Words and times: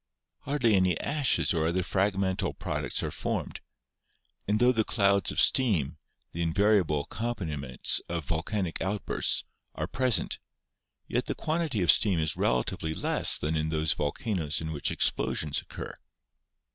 Hardly 0.39 0.73
any 0.73 0.99
ashes 0.99 1.53
or 1.53 1.67
other 1.67 1.83
frag 1.83 2.17
mental 2.17 2.55
products 2.55 3.03
are 3.03 3.11
formed; 3.11 3.61
and 4.47 4.59
tho 4.59 4.71
the 4.71 4.83
clouds 4.83 5.29
of 5.31 5.39
steam, 5.39 5.99
the 6.31 6.41
invariable 6.41 7.01
accompaniments 7.01 8.01
of 8.09 8.25
volcanic 8.25 8.81
outbursts, 8.81 9.43
are 9.75 9.85
present, 9.85 10.39
yet 11.07 11.27
the 11.27 11.35
quantity 11.35 11.83
of 11.83 11.91
steam 11.91 12.17
is 12.17 12.35
relatively 12.35 12.95
less 12.95 13.37
than 13.37 13.55
in 13.55 13.69
those 13.69 13.93
volcanoes 13.93 14.59
in 14.59 14.71
which 14.71 14.89
explosions 14.89 15.61
occur. 15.61 15.93